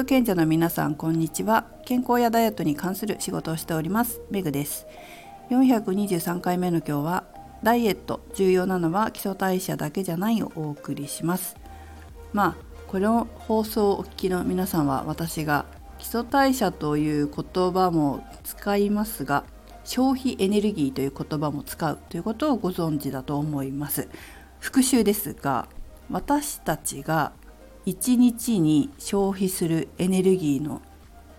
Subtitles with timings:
[0.00, 1.66] ト賢者の皆さんこんにちは。
[1.84, 4.22] 健康やダイエットに関する仕事をしております。
[4.30, 4.86] メグです。
[5.50, 7.24] 423回目の今日は
[7.62, 11.54] ダイエット重要なのは基礎代謝だけじゃないをお送りします。
[12.32, 15.66] まあこの放送をお聞きの皆さんは私が
[15.98, 19.44] 基礎代謝という言葉も使いますが
[19.84, 24.08] 消費エネルギーという言葉も使うということをご存知だと思います。
[24.60, 25.68] 復習ですが
[26.10, 27.32] 私たちが
[27.90, 30.80] 1日に消費するエネルギーの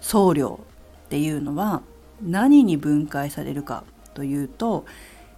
[0.01, 0.59] 総量
[1.05, 1.81] っていうのは
[2.21, 4.85] 何に分解されるかというと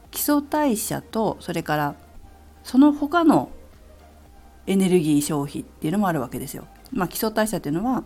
[0.09, 1.95] 基礎代謝とそれから
[2.63, 3.51] その他の
[4.65, 6.65] エネルギー消費っていうのもあるわけですよ。
[6.91, 8.03] まあ、基礎代謝っていうのは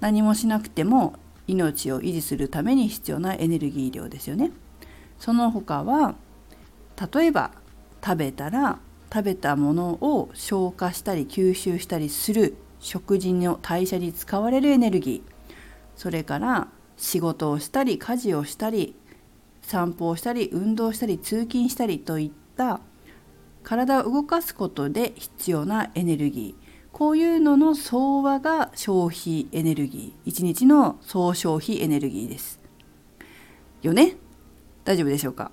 [0.00, 1.14] 何もしなくても
[1.46, 4.50] 命を維持するために必要なエネルギー量ですよね。
[5.18, 6.14] その他は
[7.14, 7.52] 例えば
[8.04, 8.78] 食べたら
[9.14, 15.54] 食べたものを消化したり吸収したりする食事の代謝に使われるエネルギー。
[15.94, 16.66] それから
[16.96, 18.96] 仕事をしたり家事をしたり
[19.62, 22.80] 散歩をしたり運動したり通勤したりといった
[23.62, 26.64] 体を動かすことで必要なエネルギー。
[26.92, 30.28] こういうのの総和が消費エネルギー。
[30.28, 32.58] 1日の総消費エネルギーです。
[33.82, 34.16] よね？
[34.84, 35.52] 大丈夫でしょうか？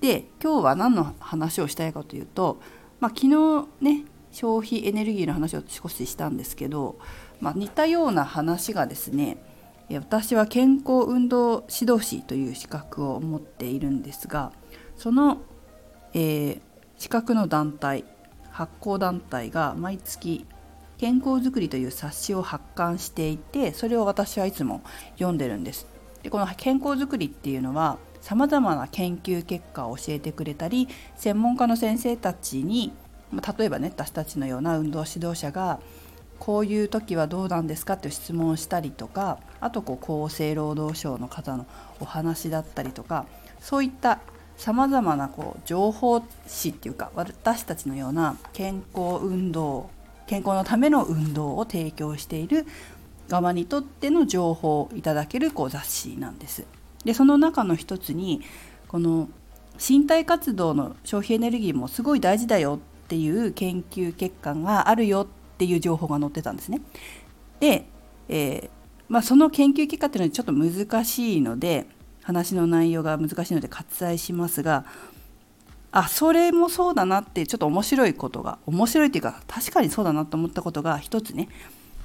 [0.00, 2.60] で今日は何の話をしたいかというと
[3.04, 6.98] まあ、昨日ね消費エネルギーの話を少ししたんですけど、
[7.38, 9.36] まあ、似たような話がですね
[9.90, 14.52] 私は健康運動指導士という資格を持っているんですが
[14.96, 15.42] その、
[16.14, 16.60] えー、
[16.96, 18.06] 資格の団体
[18.48, 20.46] 発行団体が毎月
[20.96, 24.82] 健康づくりという冊子を発刊していてそれを私はいつも
[25.16, 25.86] 読んでるんです。
[26.22, 32.90] でこの健康づくりっていうのはさまざまな研究結果を教えてくれたり専門家の先生たちに
[33.58, 35.78] 例えばね私たちのような運動指導者が
[36.38, 41.66] こういう時はどうなんですかって質問したりとかあとこう厚生労働省の方の
[42.00, 43.26] お話だったりとか
[43.60, 44.20] そういった
[44.56, 49.90] さまざまなこう情報誌っていうか私たちのような健康運動
[50.26, 52.64] 健康のための運動を提供している
[53.28, 56.64] 側にとっての情報をいただけるこう雑誌なんです。
[57.04, 58.42] でその中の一つに
[58.88, 59.28] この
[59.76, 65.26] 身体活動の消費エネルギーもすごい大事だよっていう研究結果があるよっ
[65.58, 66.80] ていう情報が載ってたんですね。
[67.60, 67.86] で、
[68.28, 68.70] えー、
[69.08, 71.86] まあ、その研究結果っていうのはちょっと難しいので
[72.22, 74.84] 話の内容が難しいので割愛しますが
[75.92, 81.48] あそれもそうだなってちょっと面白いことが面白いっていうか確かにそうだなと思ったことが一つね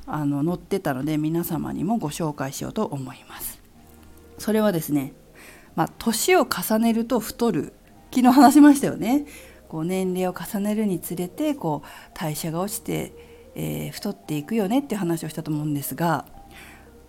[0.05, 3.58] あの載ってたので皆様にもご紹介しようと思います。
[4.39, 5.13] それはですね、
[5.75, 7.73] まあ、年を重ねると太る。
[8.11, 9.25] 昨日話しましたよね。
[9.69, 13.13] こう年齢を重ねるにつれてこう代謝が落ちて、
[13.55, 16.25] えー、太っていくよねっていう話をしたと思うんですが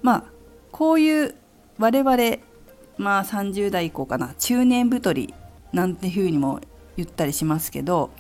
[0.03, 0.25] まあ
[0.71, 1.35] こういう
[1.79, 2.17] 我々
[2.99, 5.35] まあ30代以降かな中年太り
[5.73, 6.61] なんていうふうにも
[6.99, 8.11] 言ったりしますけど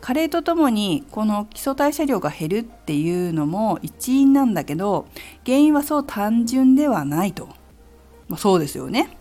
[0.00, 5.06] 加齢とともにこの基礎代謝量が減るっていうのも一因なんだけど
[5.44, 7.48] 原因はそう単純ではないと。
[8.28, 9.16] まあ、そうですよね。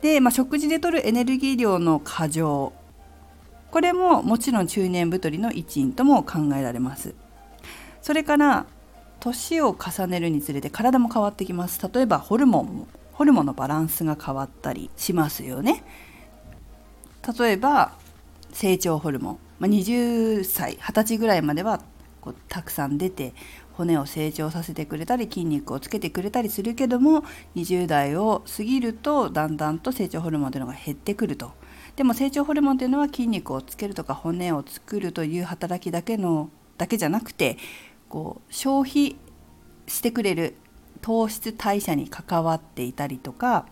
[0.00, 2.72] で、まあ、食事で摂るエネルギー量の過剰
[3.70, 7.14] これももちろん中年太りの一因とも考えられます。
[8.00, 8.66] それから
[9.20, 11.80] 年を重ねるにつれて体も変わってきます。
[11.92, 15.84] 例えばホルモンもホルモンのバランスが変わったりしますよね。
[17.38, 17.92] 例えば
[18.52, 21.82] 成長ホルモン、まあ、20歳20歳ぐらいまでは
[22.22, 23.34] こうたくさん出て
[23.78, 27.22] 骨を成長させてくれたり筋肉をつけてくれたりするけども
[27.54, 31.52] 20代を過ぎるとだんだんと成長ホルモンというのが減ってくると。
[31.94, 37.56] でも成長ホルモンというのは筋肉をつけるとか骨を作るという働きだけのだけじゃなくて
[38.08, 39.16] こう消費
[39.86, 40.56] してくれる
[41.00, 43.66] 糖質代謝に関わっていたりとか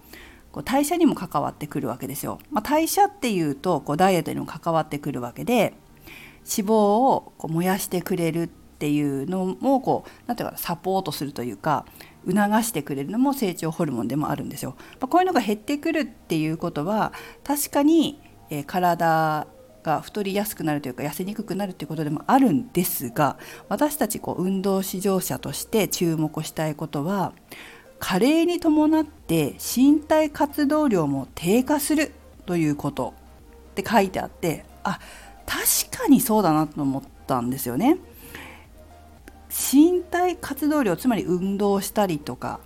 [0.52, 2.38] こう代謝にも関わってくるわけですよ。
[2.50, 5.74] まあ、代謝っていうとこうダイエットにも関わってくるわけで
[6.48, 11.86] 脂肪をこう燃やしてくれるっていうのもこう何て言うかサポートするというか
[12.26, 14.74] 促してくれるのも成長ホルモンでもあるんですよ。
[15.00, 17.12] まあ、こういうのが減ってくるっていうことは
[17.42, 18.20] 確かに、
[18.50, 19.46] え、体
[19.82, 23.38] が太りやすくなるというか痩せにくくなるということでもあるんですが
[23.68, 27.32] 私たちこう運動指導者として注目したいことは
[27.98, 32.12] 加齢に伴って身体活動量も低下する
[32.44, 33.14] ということ
[33.70, 34.98] って書いてあってあ
[35.46, 37.98] 確かにそうだなと思ったんですよね。
[40.16, 42.60] 体活動量つまり運動したりとか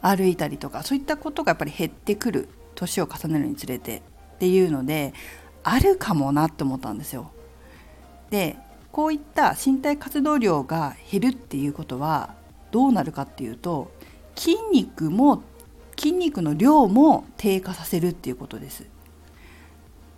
[0.00, 5.12] 歩いたりとかそういったことがやっぱり減ってくる年を重ねるにつれてっていうので
[5.62, 7.30] あるかもなって思ったんですよ。
[8.30, 8.56] で
[8.92, 12.34] こういった身体活動量が減るっていうことは
[12.70, 13.90] どうなるかっていうと
[14.36, 15.42] 筋肉も
[15.96, 18.84] 筋肉の量も低下させるっていうことです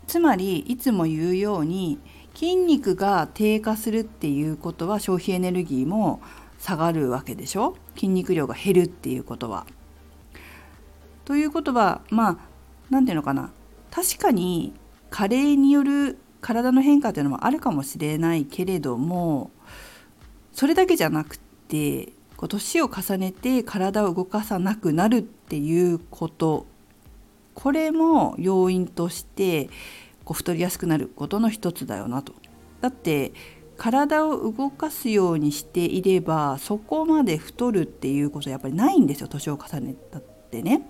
[0.06, 1.98] つまりいつも言うように
[2.36, 6.20] 筋肉が低下するっていうことは消費エネルギーも
[6.58, 7.76] 下がるわけでしょ？
[7.94, 9.66] 筋肉量が減るっていうことは。
[11.24, 12.38] ということはまあ
[12.90, 13.50] 何て言うのかな？
[13.90, 14.74] 確かに
[15.08, 19.50] 加齢による体の変化というのもあるかもしれないけれども
[20.52, 26.66] それだけじゃなくて年を重ねて体を動かさなくなるっていうこと。
[27.54, 29.70] これも要因として
[30.26, 32.34] こう太りやすくなることの一つだよなと。
[32.82, 33.32] だって
[33.78, 40.82] 体を動かすようにしていればそこまで太るっていうことはやっぱりないんですよ年を重ねたってね。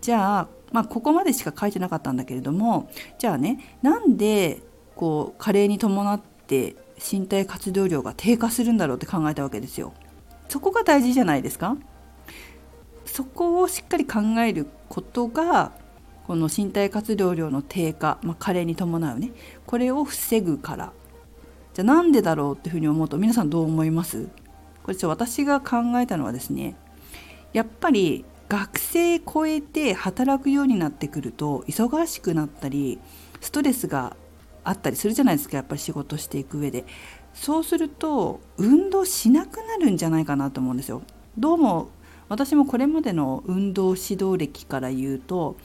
[0.00, 4.60] じゃあまあここまでしか書いてなかったんだけれどもじゃあねなんで
[4.96, 9.92] こう加齢に伴って身体活動量が低下するんだろうって考えたわけですよ。
[10.48, 11.76] そこが大事じゃないですか
[13.04, 15.72] そこをしっかり考えることが
[16.28, 19.32] この身体活動量の低下、まあ、加齢に伴うね
[19.66, 20.92] これを防ぐから。
[21.72, 24.28] じゃあなんでだろうっていうふうに思うと皆さんどう思います？
[24.82, 26.76] これちょ私が考えたのはですね
[27.54, 32.98] やっぱり学生超えて働くようになってくると忙しくなったり
[33.40, 34.14] ストレスが
[34.64, 36.84] あったりするじゃないですかやっぱり仕事していく上で。
[37.32, 41.00] そうすると運動しなくなるんじゃないかなと思うんですよ。
[41.38, 41.88] どうも
[42.28, 45.56] 私もこれまでの運動指導歴から言うと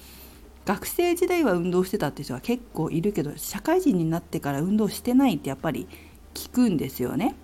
[0.66, 5.88] 学生時代は運動してたって人は結構いるけど社会人になってから運動してないってやっぱり
[6.34, 7.36] 聞くんですよね。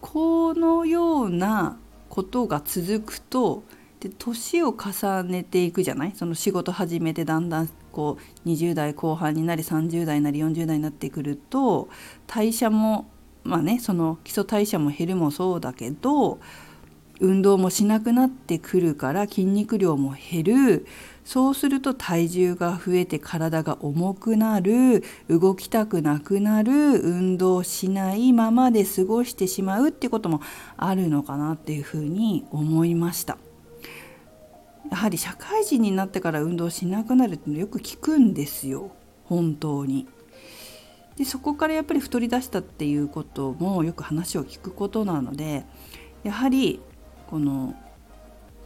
[0.00, 1.78] このような
[2.08, 3.62] ことが続くと
[4.00, 6.12] で年を重ねていくじゃない？
[6.14, 11.88] その仕事始めてだんだんこう20代後半になり30代になり40代になってくると
[12.26, 13.08] 代謝も
[13.44, 16.40] まあねその基礎代謝も減るもそうだけど
[17.22, 20.42] 運動もしなくなってくるから筋肉量も減
[20.74, 20.86] る
[21.24, 30.40] そうすると体重が増えて体が重くなる動きたくなくなる運動しないままで過ごしてしまうってことも
[30.76, 33.38] あるのかなっていうふうに思いました。
[34.90, 38.90] やはり社会人になってから運動しなくなるっていうのよく聞くんですよ
[39.24, 40.08] 本当に。
[41.16, 45.64] でそこからやっぱり太り出したっていうこともよく話を聞くことなので
[46.24, 46.80] やはり
[47.32, 47.74] この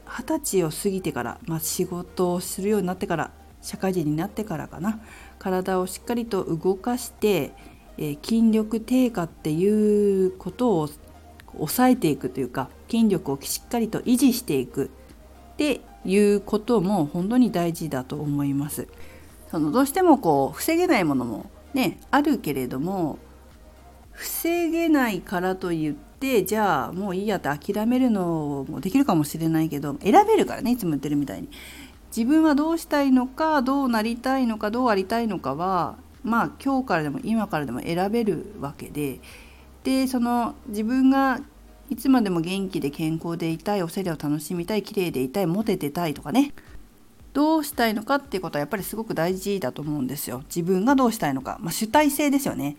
[0.08, 3.30] 二十歳を過ぎてから、まあ、仕事をするようになってから
[3.62, 4.98] 社会人になってからかな
[5.38, 7.52] 体をしっかりと動かして、
[7.96, 10.88] えー、筋力低下っていうことを
[11.52, 14.86] 抑えていくというか筋力をしっかりと維持していく
[15.52, 18.88] っていうことも本当に大事だと思います。
[19.48, 23.20] そのどうしてもこう防げないものもねあるけれども
[24.10, 31.48] 防げないからといってじゃあもういいやって諦めるのもできるかもしれないけど選べるからねいつも言ってるみたいに。
[32.16, 39.20] 自分はどうしたいのかどうなりたいのかどうありたいのかはまあ今日からでも今からでも選べるわけで。
[39.84, 41.40] でその自分が
[41.90, 46.52] いつまでも元気で健康でいたいおしゃれを楽しみたい綺麗でいたいモテてたいとかね。
[47.32, 50.42] どうしたいのかっていうことはやっぱりすごく大事だと思うんですよ。
[50.46, 52.78] 自分がどうしたいのか、まあ、主体性ですよね。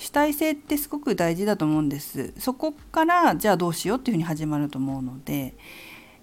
[0.00, 2.32] 主体性ってすごく大事だと思うんです。
[2.38, 5.54] そこからじゃあどうしようっていうふうに始まると思うので。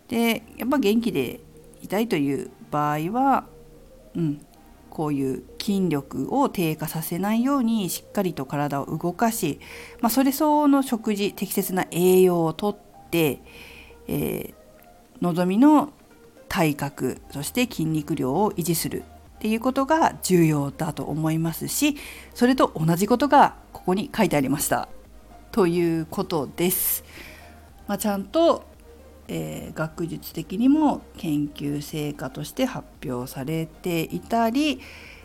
[0.07, 1.41] でやっぱ元気で
[1.81, 3.45] いたいという場合は
[4.15, 4.41] うん
[4.89, 9.59] こういう筋力を低下させないようにしっかりと体を動かし、
[10.01, 12.77] まあ、それ相応の食事適切な栄養をとっ
[13.11, 13.41] て、
[14.07, 14.53] えー、
[15.21, 15.91] 望みの
[16.47, 19.03] 体格そして筋肉量を維持する。
[19.37, 21.95] っていうことが重要だと思いますし
[22.33, 24.89] それと同じことがここに書いてありました
[25.51, 27.03] ということです。
[27.87, 28.65] まあ、ちゃんと、
[29.27, 34.81] えー、学術的にも研究成果として発表されていたり、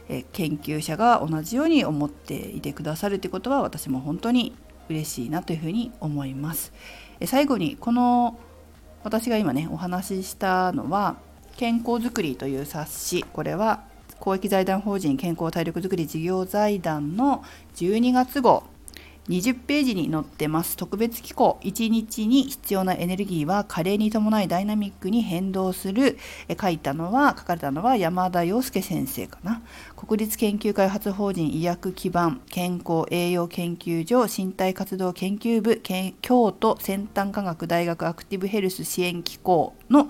[0.09, 4.55] えー、研究者が同じように思っていてくださるということは私も本当に
[4.89, 6.73] 嬉しいなというふうに思います。
[7.19, 8.39] え最後にこの
[9.05, 11.17] 私が今ねお話ししたのは
[11.57, 13.92] 「健康づくり」という冊子これは
[14.23, 17.43] 公益財団法人健康体力づくり事業財団の
[17.75, 18.63] 12月号。
[19.29, 20.77] 20ページに載ってます。
[20.77, 21.59] 特別機構。
[21.65, 26.19] 1日に必要なエネルギーは加齢に伴いダイナミックに変動する。
[26.47, 29.61] え書いたのは書かれたのは山田洋介先生かな。
[29.97, 32.43] 国立研究開発法人医薬基盤。
[32.49, 34.29] 健康栄養研究所。
[34.33, 35.81] 身体活動研究部。
[36.21, 40.09] 京都先端科学大学アクティブヘルス支援機構の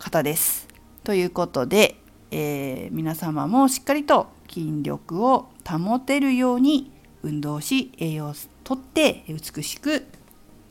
[0.00, 0.66] 方です。
[1.04, 1.94] ということで
[2.30, 6.90] えー、皆様もしっかりと筋力を保てるように
[7.22, 8.34] 運動し栄養を
[8.64, 10.06] とって美しく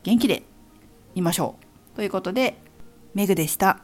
[0.02, 0.42] 元気で
[1.14, 1.56] いましょ
[1.92, 2.56] うということで
[3.14, 3.80] メグでした。